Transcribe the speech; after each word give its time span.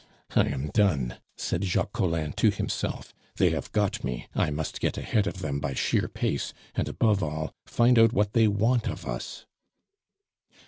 "I 0.35 0.47
am 0.47 0.71
done!" 0.71 1.19
said 1.37 1.63
Jacques 1.63 1.93
Collin 1.93 2.33
to 2.33 2.49
himself. 2.49 3.13
"They 3.35 3.51
have 3.51 3.71
got 3.71 4.03
me. 4.03 4.27
I 4.33 4.49
must 4.49 4.79
get 4.81 4.97
ahead 4.97 5.27
of 5.27 5.41
them 5.41 5.59
by 5.59 5.75
sheer 5.75 6.07
pace, 6.07 6.55
and, 6.73 6.89
above 6.89 7.21
all, 7.21 7.53
find 7.67 7.99
out 7.99 8.11
what 8.11 8.33
they 8.33 8.47
want 8.47 8.87
of 8.87 9.05
us." 9.05 9.45